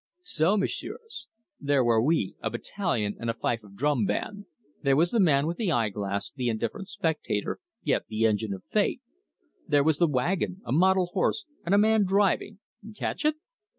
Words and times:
"So, 0.23 0.57
Messieurs. 0.57 1.27
There 1.59 1.83
were 1.83 2.01
we, 2.01 2.33
a 2.41 2.49
battalion 2.49 3.15
and 3.19 3.29
a 3.29 3.35
fife 3.35 3.59
and 3.63 3.77
drum 3.77 4.07
band; 4.07 4.45
there 4.81 4.95
was 4.95 5.11
the 5.11 5.19
man 5.19 5.45
with 5.45 5.57
the 5.57 5.71
eyeglass, 5.71 6.31
the 6.31 6.49
indifferent 6.49 6.89
spectator, 6.89 7.59
yet 7.83 8.07
the 8.07 8.25
engine 8.25 8.51
of 8.51 8.63
fate; 8.65 9.01
there 9.67 9.83
was 9.83 9.99
the 9.99 10.07
wagon, 10.09 10.63
a 10.65 10.71
mottled 10.71 11.09
horse, 11.13 11.45
and 11.63 11.75
a 11.75 11.77
man 11.77 12.03
driving 12.05 12.57
catch 12.95 13.23
it? 13.25 13.35